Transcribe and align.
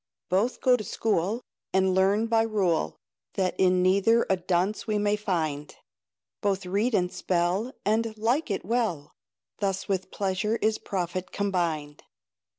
Both 0.29 0.61
go 0.61 0.75
to 0.75 0.83
school, 0.83 1.43
And 1.73 1.93
learn 1.93 2.25
by 2.25 2.41
rule 2.41 2.97
That 3.35 3.53
in 3.59 3.83
neither 3.83 4.25
a 4.31 4.35
dunce 4.35 4.87
we 4.87 4.97
may 4.97 5.15
find; 5.15 5.75
Both 6.41 6.65
read 6.65 6.95
and 6.95 7.11
spell 7.13 7.71
And 7.85 8.17
like 8.17 8.49
it 8.49 8.65
well; 8.65 9.13
Thus 9.59 9.87
with 9.87 10.09
pleasure 10.09 10.55
is 10.55 10.79
profit 10.79 11.31
combined. 11.31 12.01